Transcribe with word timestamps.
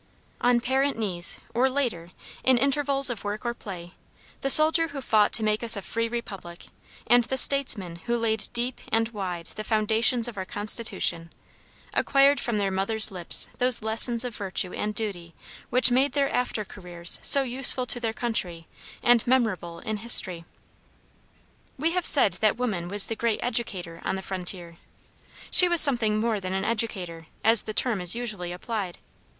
On 0.41 0.59
parent 0.59 0.97
knees, 0.97 1.37
or 1.53 1.69
later, 1.69 2.09
in 2.43 2.57
intervals 2.57 3.11
of 3.11 3.23
work 3.23 3.45
or 3.45 3.53
play, 3.53 3.93
the 4.41 4.49
soldier 4.49 4.87
who 4.87 4.99
fought 4.99 5.31
to 5.33 5.43
make 5.43 5.61
us 5.61 5.75
a 5.77 5.81
free 5.83 6.07
republic, 6.07 6.65
and 7.05 7.25
the 7.25 7.37
statesman 7.37 7.97
who 8.07 8.17
laid 8.17 8.47
deep 8.51 8.81
and 8.91 9.09
wide 9.09 9.51
the 9.57 9.63
foundations 9.63 10.27
of 10.27 10.37
our 10.39 10.43
constitution, 10.45 11.31
acquired 11.93 12.39
from 12.39 12.57
their 12.57 12.71
mothers' 12.71 13.11
lips 13.11 13.47
those 13.59 13.83
lessons 13.83 14.23
of 14.23 14.35
virtue 14.35 14.73
and 14.73 14.95
duty 14.95 15.35
which 15.69 15.91
made 15.91 16.13
their 16.13 16.31
after 16.31 16.65
careers 16.65 17.19
so 17.21 17.43
useful 17.43 17.85
to 17.85 17.99
their 17.99 18.11
country 18.11 18.65
and 19.03 19.27
memorable 19.27 19.77
in 19.81 19.97
history. 19.97 20.45
We 21.77 21.91
have 21.91 22.07
said 22.07 22.37
that 22.41 22.57
woman 22.57 22.87
was 22.87 23.05
the 23.05 23.15
great 23.15 23.39
educator 23.43 24.01
on 24.03 24.15
the 24.15 24.23
frontier. 24.23 24.77
She 25.51 25.69
was 25.69 25.79
something 25.79 26.17
more 26.19 26.39
than 26.39 26.53
an 26.53 26.65
educator, 26.65 27.27
as 27.43 27.61
the 27.61 27.73
term 27.75 28.01
is 28.01 28.15
usually 28.15 28.51
applied. 28.51 28.97